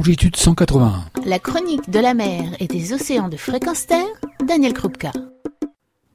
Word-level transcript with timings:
longitude 0.00 0.34
181. 0.34 1.04
La 1.26 1.38
chronique 1.38 1.90
de 1.90 2.00
la 2.00 2.14
mer 2.14 2.44
et 2.58 2.66
des 2.66 2.94
océans 2.94 3.28
de 3.28 3.36
fréquence 3.36 3.86
terre, 3.86 4.08
Daniel 4.42 4.72
Krupka. 4.72 5.12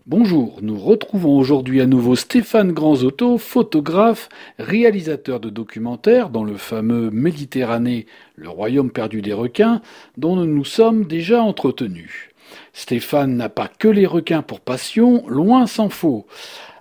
Bonjour, 0.08 0.58
nous 0.64 0.80
retrouvons 0.80 1.38
aujourd'hui 1.38 1.82
à 1.82 1.86
nouveau 1.86 2.16
Stéphane 2.16 2.72
Granzotto, 2.72 3.38
photographe, 3.38 4.28
réalisateur 4.58 5.40
de 5.40 5.52
documentaires 5.52 6.32
dans 6.32 6.44
le 6.44 6.58
fameux 6.58 7.12
Méditerranée, 7.12 8.08
le 8.36 8.50
royaume 8.50 8.90
perdu 8.90 9.22
des 9.22 9.34
requins, 9.34 9.84
dont 10.18 10.36
nous 10.36 10.48
nous 10.48 10.66
sommes 10.66 11.06
déjà 11.06 11.44
entretenus. 11.44 12.32
Stéphane 12.74 13.36
n'a 13.36 13.50
pas 13.50 13.68
que 13.68 13.88
les 13.88 14.08
requins 14.08 14.42
pour 14.42 14.62
passion, 14.62 15.28
loin 15.28 15.68
s'en 15.68 15.90
faut. 15.90 16.26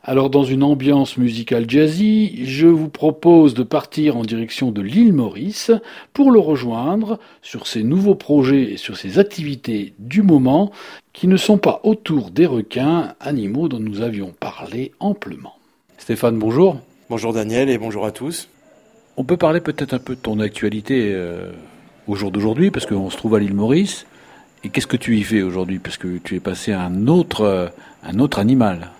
Alors 0.06 0.28
dans 0.28 0.44
une 0.44 0.62
ambiance 0.62 1.16
musicale 1.16 1.64
jazzy, 1.66 2.44
je 2.44 2.66
vous 2.66 2.90
propose 2.90 3.54
de 3.54 3.62
partir 3.62 4.18
en 4.18 4.22
direction 4.22 4.70
de 4.70 4.82
l'île 4.82 5.14
Maurice 5.14 5.70
pour 6.12 6.30
le 6.30 6.38
rejoindre 6.38 7.18
sur 7.40 7.66
ses 7.66 7.82
nouveaux 7.82 8.14
projets 8.14 8.72
et 8.72 8.76
sur 8.76 8.98
ses 8.98 9.18
activités 9.18 9.94
du 9.98 10.20
moment 10.20 10.72
qui 11.14 11.26
ne 11.26 11.38
sont 11.38 11.56
pas 11.56 11.80
autour 11.84 12.30
des 12.30 12.44
requins, 12.44 13.14
animaux 13.18 13.68
dont 13.68 13.80
nous 13.80 14.02
avions 14.02 14.34
parlé 14.38 14.92
amplement. 15.00 15.54
Stéphane, 15.96 16.38
bonjour. 16.38 16.80
Bonjour 17.08 17.32
Daniel 17.32 17.70
et 17.70 17.78
bonjour 17.78 18.04
à 18.04 18.10
tous. 18.10 18.50
On 19.16 19.24
peut 19.24 19.38
parler 19.38 19.62
peut-être 19.62 19.94
un 19.94 19.98
peu 19.98 20.16
de 20.16 20.20
ton 20.20 20.38
actualité 20.38 21.12
euh, 21.14 21.50
au 22.06 22.14
jour 22.14 22.30
d'aujourd'hui 22.30 22.70
parce 22.70 22.84
qu'on 22.84 23.08
se 23.08 23.16
trouve 23.16 23.36
à 23.36 23.38
l'île 23.38 23.54
Maurice. 23.54 24.04
Et 24.64 24.68
qu'est-ce 24.68 24.86
que 24.86 24.98
tu 24.98 25.16
y 25.16 25.22
fais 25.22 25.40
aujourd'hui 25.40 25.78
Parce 25.78 25.96
que 25.96 26.18
tu 26.18 26.36
es 26.36 26.40
passé 26.40 26.72
à 26.72 26.82
un 26.82 27.06
autre, 27.06 27.40
euh, 27.40 27.68
un 28.02 28.18
autre 28.18 28.38
animal? 28.38 28.90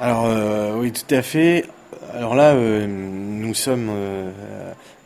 Alors 0.00 0.24
euh, 0.24 0.78
oui, 0.78 0.92
tout 0.92 1.14
à 1.14 1.20
fait. 1.20 1.66
Alors 2.14 2.34
là, 2.34 2.54
euh, 2.54 2.86
nous 2.86 3.52
sommes 3.52 3.90
euh, 3.90 4.30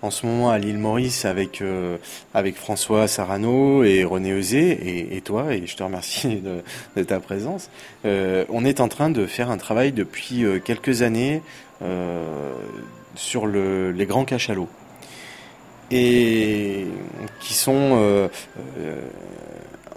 en 0.03 0.12
ce 0.12 0.25
moment 0.25 0.50
à 0.50 0.59
l'île 0.59 0.78
Maurice 0.78 1.25
avec 1.25 1.64
avec 2.33 2.55
François 2.55 3.09
Sarano 3.09 3.83
et 3.83 4.05
René 4.05 4.31
Eusé 4.31 5.17
et, 5.17 5.20
toi, 5.20 5.53
et 5.53 5.67
je 5.67 5.77
te 5.77 5.83
remercie 5.83 6.37
de, 6.37 6.62
de 6.97 7.03
ta 7.03 7.19
présence. 7.19 7.70
on 8.05 8.65
est 8.65 8.78
en 8.78 8.87
train 8.87 9.11
de 9.11 9.27
faire 9.27 9.50
un 9.50 9.56
travail 9.56 9.91
depuis 9.91 10.45
quelques 10.65 11.03
années 11.03 11.42
sur 13.17 13.47
le, 13.47 13.91
les 13.91 14.06
grands 14.06 14.25
cachalots 14.25 14.69
et 15.91 16.87
qui 17.41 17.55
sont 17.55 18.28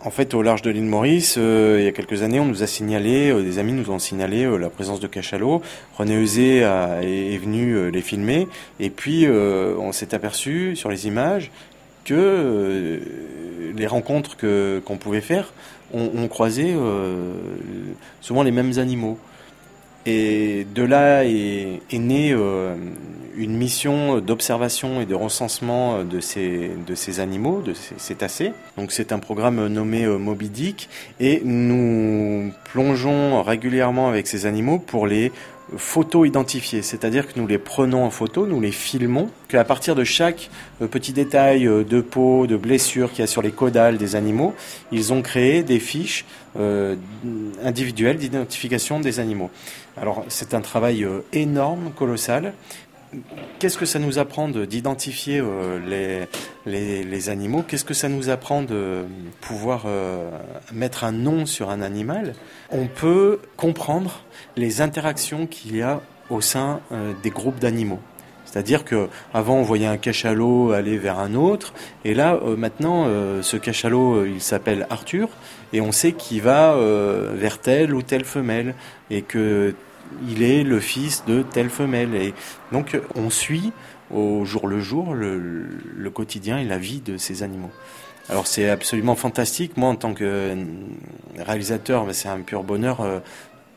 en 0.04 0.12
fait, 0.12 0.34
au 0.34 0.42
large 0.42 0.62
de 0.62 0.70
l'île 0.70 0.86
Maurice, 0.86 1.36
euh, 1.38 1.78
il 1.80 1.86
y 1.86 1.88
a 1.88 1.92
quelques 1.92 2.22
années, 2.22 2.40
on 2.40 2.46
nous 2.46 2.64
a 2.64 2.68
signalé, 2.68 3.32
euh, 3.32 3.42
des 3.42 3.58
amis 3.60 3.74
nous 3.74 3.90
ont 3.90 4.00
signalé 4.00 4.44
euh, 4.44 4.58
la 4.58 4.70
présence 4.70 5.00
de 5.00 5.08
cachalots. 5.08 5.62
René 5.98 6.16
Eusé 6.16 6.58
est, 6.58 7.38
venu 7.38 7.92
les 7.92 8.02
filmer, 8.02 8.48
et 8.80 8.90
puis 8.90 9.28
on 9.28 9.92
s'est 9.92 10.14
aperçu 10.14 10.76
sur 10.76 10.90
les 10.90 11.08
images 11.08 11.52
que 12.06 13.00
les 13.76 13.88
rencontres 13.88 14.38
que 14.38 14.82
qu'on 14.86 14.98
pouvait 14.98 15.22
faire 15.22 15.54
ont, 15.94 16.10
ont 16.16 16.28
croisé 16.28 16.76
souvent 18.22 18.44
les 18.44 18.52
mêmes 18.52 18.78
animaux. 18.78 19.18
Et 20.10 20.66
de 20.74 20.84
là 20.84 21.26
est, 21.26 21.82
née 21.92 22.32
euh, 22.32 22.76
une 23.36 23.58
mission 23.58 24.22
d'observation 24.22 25.02
et 25.02 25.06
de 25.06 25.14
recensement 25.14 26.06
de 26.06 26.22
ces, 26.22 26.72
de 26.88 26.96
ces 26.96 27.20
animaux, 27.20 27.62
de 27.62 27.74
ces 27.74 27.96
cétacés. 27.98 28.54
Donc 28.78 28.94
c'est 28.94 29.12
un 29.12 29.20
programme 29.20 29.68
nommé 29.68 30.06
euh, 30.06 30.18
Moby 30.18 30.48
Dick 30.48 30.88
et 31.20 31.42
nous 31.44 32.54
plongeons 32.72 33.44
régulièrement 33.44 34.08
avec 34.08 34.28
ces 34.28 34.46
animaux 34.46 34.80
pour 34.80 35.08
les 35.08 35.34
photos 35.76 36.28
identifiées, 36.28 36.82
c'est-à-dire 36.82 37.28
que 37.28 37.40
nous 37.40 37.48
les 37.48 37.58
prenons 37.58 38.06
en 38.06 38.10
photo, 38.10 38.46
nous 38.46 38.62
les 38.62 38.72
filmons, 38.72 39.30
qu'à 39.50 39.64
partir 39.66 39.96
de 39.96 40.04
chaque 40.04 40.50
euh, 40.82 40.88
petit 40.88 41.12
détail 41.12 41.66
de 41.66 42.02
peau, 42.02 42.48
de 42.48 42.56
blessure 42.56 43.12
qu'il 43.12 43.20
y 43.20 43.24
a 43.24 43.28
sur 43.28 43.42
les 43.42 43.52
caudales 43.52 43.98
des 43.98 44.16
animaux, 44.16 44.56
ils 44.92 45.12
ont 45.14 45.22
créé 45.22 45.64
des 45.64 45.80
fiches 45.80 46.26
euh, 46.60 46.96
individuelles 47.64 48.18
d'identification 48.18 49.00
des 49.00 49.20
animaux. 49.20 49.52
Alors 50.00 50.26
c'est 50.28 50.54
un 50.54 50.62
travail 50.62 51.04
euh, 51.04 51.20
énorme, 51.34 51.92
colossal. 51.96 52.54
Qu'est-ce 53.60 53.78
que 53.78 53.86
ça 53.86 54.00
nous 54.00 54.20
apprend 54.20 54.50
d'identifier 54.50 55.40
euh, 55.40 56.28
les, 56.66 57.04
les, 57.04 57.30
animaux? 57.30 57.64
Qu'est-ce 57.66 57.86
que 57.86 57.94
ça 57.94 58.10
nous 58.10 58.30
apprend 58.30 58.62
de 58.62 59.06
pouvoir 59.40 59.84
euh, 59.86 60.30
mettre 60.74 61.06
un 61.06 61.14
nom 61.14 61.46
sur 61.46 61.70
un 61.70 61.82
animal? 61.82 62.34
On 62.70 62.88
peut 62.88 63.40
comprendre 63.56 64.22
les 64.58 64.82
interactions 64.82 65.48
qu'il 65.48 65.78
y 65.78 65.82
a 65.82 66.02
au 66.30 66.42
sein 66.42 66.82
des 67.24 67.30
groupes 67.30 67.60
d'animaux. 67.60 68.02
C'est-à-dire 68.44 68.84
que 68.84 69.08
avant 69.34 69.56
on 69.56 69.62
voyait 69.62 69.88
un 69.88 69.98
cachalot 69.98 70.74
aller 70.74 70.98
vers 70.98 71.20
un 71.20 71.36
autre, 71.36 71.74
et 72.04 72.14
là 72.14 72.38
maintenant 72.58 73.06
ce 73.42 73.56
cachalot 73.56 74.26
il 74.26 74.42
s'appelle 74.42 74.88
Arthur, 74.90 75.30
et 75.72 75.80
on 75.80 75.94
sait 75.94 76.12
qu'il 76.12 76.42
va 76.42 76.76
vers 77.34 77.60
telle 77.60 77.94
ou 77.94 78.02
telle 78.02 78.26
femelle, 78.26 78.76
et 79.10 79.22
que 79.22 79.74
il 80.28 80.44
est 80.44 80.64
le 80.64 80.80
fils 80.80 81.24
de 81.26 81.42
telle 81.42 81.70
femelle. 81.70 82.16
Et 82.16 82.34
donc 82.72 83.00
on 83.16 83.30
suit 83.30 83.72
au 84.12 84.46
jour 84.46 84.68
le 84.68 84.80
jour 84.80 85.14
le, 85.14 86.10
quotidien 86.14 86.58
et 86.58 86.66
la 86.66 86.78
vie 86.78 87.02
de 87.02 87.18
ces 87.18 87.44
animaux. 87.44 87.72
Alors 88.30 88.48
c'est 88.48 88.70
absolument 88.70 89.16
fantastique. 89.16 89.78
Moi 89.78 89.90
en 89.90 89.96
tant 89.96 90.14
que 90.14 90.56
réalisateur, 91.38 92.06
ben, 92.06 92.14
c'est 92.14 92.30
un 92.30 92.42
pur 92.42 92.64
bonheur 92.64 93.02
euh, 93.02 93.20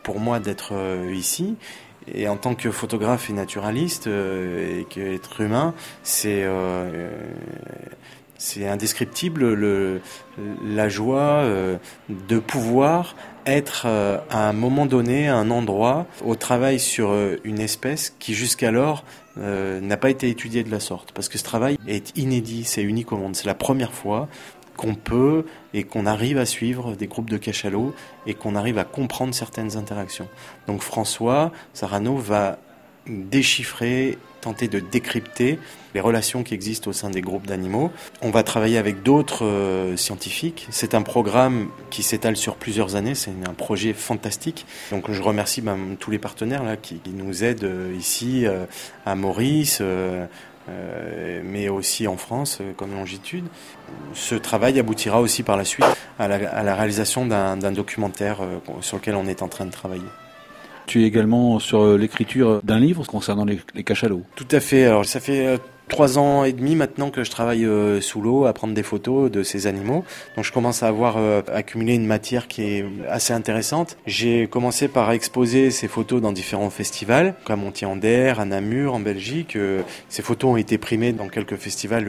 pour 0.03 0.21
moi 0.21 0.41
d'être 0.41 0.73
euh, 0.73 1.13
ici. 1.13 1.57
Et 2.13 2.29
en 2.29 2.37
tant 2.37 2.55
que 2.55 2.71
photographe 2.71 3.29
et 3.31 3.33
naturaliste 3.33 4.07
euh, 4.07 4.81
et 4.81 4.85
qu'être 4.85 5.41
humain, 5.41 5.75
c'est 6.03 6.47
c'est 8.39 8.67
indescriptible 8.67 9.53
le, 9.53 10.01
la 10.65 10.89
joie 10.89 11.45
de 12.09 12.39
pouvoir 12.39 13.15
être 13.47 13.85
euh, 13.87 14.19
à 14.31 14.49
un 14.49 14.53
moment 14.53 14.87
donné, 14.87 15.29
à 15.29 15.37
un 15.37 15.51
endroit, 15.51 16.07
au 16.25 16.35
travail 16.35 16.79
sur 16.79 17.11
euh, 17.11 17.37
une 17.45 17.61
espèce 17.61 18.15
qui 18.19 18.35
jusqu'alors 18.35 19.05
euh, 19.39 19.81
n'a 19.81 19.97
pas 19.97 20.11
été 20.11 20.29
étudiée 20.29 20.65
de 20.65 20.71
la 20.71 20.81
sorte. 20.81 21.13
Parce 21.13 21.29
que 21.29 21.39
ce 21.39 21.45
travail 21.45 21.79
est 21.87 22.17
inédit, 22.17 22.65
c'est 22.65 22.83
unique 22.83 23.13
au 23.13 23.17
monde. 23.17 23.37
C'est 23.37 23.47
la 23.47 23.55
première 23.55 23.93
fois 23.93 24.29
qu'on 24.77 24.95
peut 24.95 25.45
et 25.75 25.85
qu'on 25.85 26.07
arrive 26.07 26.39
à 26.39 26.47
suivre 26.47 26.95
des 26.95 27.07
groupes 27.07 27.29
de 27.29 27.37
cachalots 27.37 27.95
et 28.27 28.35
qu'on 28.35 28.55
arrive 28.55 28.79
à 28.79 28.85
comprendre 28.85 29.35
certaines 29.35 29.77
interactions. 29.77 30.29
Donc 30.67 30.81
François 30.81 31.53
Sarano 31.75 32.17
va 32.17 32.59
déchiffrer, 33.07 34.19
tenter 34.41 34.69
de 34.69 34.81
décrypter 34.81 35.59
les 35.95 36.01
relations 36.01 36.43
qui 36.43 36.55
existent 36.55 36.91
au 36.91 36.93
sein 36.93 37.11
des 37.11 37.21
groupes 37.21 37.47
d'animaux. 37.47 37.91
On 38.23 38.31
va 38.31 38.43
travailler 38.43 38.79
avec 38.79 39.03
d'autres 39.03 39.45
euh, 39.45 39.97
scientifiques. 39.97 40.67
C'est 40.71 40.95
un 40.95 41.03
programme 41.03 41.69
qui 41.91 42.03
s'étale 42.03 42.37
sur 42.37 42.57
plusieurs 42.57 42.97
années. 42.97 43.15
C'est 43.15 43.33
un 43.47 43.55
projet 43.55 43.93
fantastique. 43.93 44.67
Donc 44.91 45.11
je 45.11 45.23
remercie 45.23 45.61
ben, 45.61 45.79
tous 45.99 46.11
les 46.11 46.19
partenaires 46.19 46.63
là, 46.63 46.77
qui, 46.77 47.01
nous 47.13 47.45
aident 47.45 47.65
euh, 47.65 47.95
ici 47.99 48.47
euh, 48.47 48.67
à 49.07 49.15
Maurice. 49.15 49.83
mais 51.43 51.69
aussi 51.69 52.07
en 52.07 52.17
France 52.17 52.61
comme 52.77 52.93
longitude. 52.93 53.45
Ce 54.15 54.37
travail 54.37 54.79
aboutira 54.79 55.21
aussi 55.21 55.43
par 55.43 55.57
la 55.57 55.65
suite 55.65 55.85
à 56.19 56.29
la, 56.29 56.49
à 56.49 56.63
la 56.63 56.77
réalisation 56.77 57.27
d'un 57.27 57.73
documentaire 57.73 58.39
sur 58.81 58.99
lequel 58.99 59.17
on 59.17 59.27
est 59.27 59.43
en 59.43 59.49
train 59.49 59.67
de 59.67 59.73
travailler. 59.73 60.07
Tu 60.91 61.05
es 61.05 61.07
également 61.07 61.61
sur 61.61 61.97
l'écriture 61.97 62.61
d'un 62.65 62.81
livre 62.81 63.07
concernant 63.07 63.45
les, 63.45 63.61
les 63.77 63.85
cachalots. 63.85 64.25
Tout 64.35 64.49
à 64.51 64.59
fait. 64.59 64.87
Alors 64.87 65.05
ça 65.05 65.21
fait 65.21 65.61
trois 65.91 66.19
ans 66.19 66.45
et 66.45 66.53
demi 66.55 66.77
maintenant 66.77 67.11
que 67.11 67.23
je 67.25 67.31
travaille 67.31 67.67
euh, 67.67 68.01
sous 68.01 68.23
l'eau 68.23 68.47
à 68.47 68.55
prendre 68.55 68.73
des 68.73 68.83
photos 68.83 69.31
de 69.31 69.43
ces 69.43 69.67
animaux. 69.67 70.05
Donc 70.37 70.47
je 70.47 70.53
commence 70.53 70.83
à 70.83 70.89
avoir 70.89 71.17
euh, 71.19 71.43
accumulé 71.53 71.95
une 71.95 72.07
matière 72.07 72.49
qui 72.49 72.63
est 72.63 72.85
assez 73.09 73.35
intéressante. 73.35 73.99
J'ai 74.07 74.47
commencé 74.47 74.89
par 74.89 75.13
exposer 75.13 75.71
ces 75.71 75.89
photos 75.89 76.23
dans 76.23 76.33
différents 76.33 76.71
festivals, 76.71 77.35
comme 77.45 77.61
Montier-en-Der, 77.61 78.41
à 78.41 78.47
Namur, 78.47 78.95
en 78.95 79.01
Belgique. 79.01 79.57
Euh, 79.57 79.83
ces 80.09 80.23
photos 80.23 80.53
ont 80.53 80.57
été 80.57 80.79
primées 80.79 81.13
dans 81.13 81.29
quelques 81.29 81.57
festivals 81.57 82.09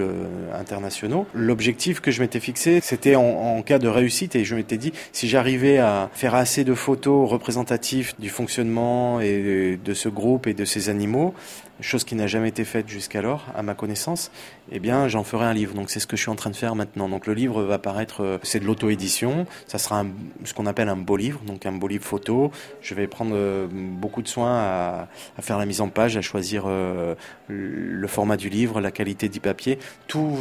internationaux. 0.53 1.25
L'objectif 1.33 1.99
que 1.99 2.11
je 2.11 2.21
m'étais 2.21 2.39
fixé, 2.39 2.79
c'était 2.81 3.15
en, 3.15 3.23
en, 3.23 3.61
cas 3.63 3.79
de 3.79 3.87
réussite 3.87 4.35
et 4.35 4.45
je 4.45 4.55
m'étais 4.55 4.77
dit 4.77 4.93
si 5.11 5.27
j'arrivais 5.27 5.79
à 5.79 6.09
faire 6.13 6.35
assez 6.35 6.63
de 6.63 6.75
photos 6.75 7.29
représentatives 7.29 8.13
du 8.19 8.29
fonctionnement 8.29 9.19
et 9.19 9.79
de 9.83 9.93
ce 9.93 10.07
groupe 10.07 10.47
et 10.47 10.53
de 10.53 10.65
ces 10.65 10.89
animaux, 10.89 11.33
chose 11.81 12.03
qui 12.03 12.15
n'a 12.15 12.27
jamais 12.27 12.49
été 12.49 12.63
faite 12.63 12.87
jusqu'alors, 12.87 13.45
à 13.55 13.63
ma 13.63 13.73
connaissance, 13.73 14.31
eh 14.71 14.79
bien, 14.79 15.07
j'en 15.07 15.23
ferai 15.23 15.45
un 15.45 15.53
livre. 15.53 15.73
Donc, 15.73 15.89
c'est 15.89 15.99
ce 15.99 16.07
que 16.07 16.15
je 16.15 16.21
suis 16.21 16.31
en 16.31 16.35
train 16.35 16.49
de 16.49 16.55
faire 16.55 16.75
maintenant. 16.75 17.09
Donc, 17.09 17.27
le 17.27 17.33
livre 17.33 17.63
va 17.63 17.79
paraître, 17.79 18.23
euh, 18.23 18.37
c'est 18.43 18.59
de 18.59 18.65
l'auto-édition. 18.65 19.45
Ça 19.67 19.77
sera 19.77 20.05
ce 20.43 20.53
qu'on 20.53 20.65
appelle 20.65 20.89
un 20.89 20.95
beau 20.95 21.17
livre, 21.17 21.41
donc 21.45 21.65
un 21.65 21.71
beau 21.71 21.87
livre 21.87 22.05
photo. 22.05 22.51
Je 22.81 22.95
vais 22.95 23.07
prendre 23.07 23.31
euh, 23.35 23.67
beaucoup 23.71 24.21
de 24.21 24.27
soin 24.27 24.53
à, 24.53 25.07
faire 25.41 25.57
la 25.57 25.65
mise 25.65 25.81
en 25.81 25.89
page, 25.89 26.17
à 26.17 26.21
choisir 26.21 26.63
euh, 26.67 27.15
le 27.47 28.07
format 28.07 28.37
du 28.37 28.49
livre, 28.49 28.79
la 28.79 28.91
qualité 28.91 29.29
du 29.29 29.39
papier. 29.39 29.79
Tout, 30.07 30.37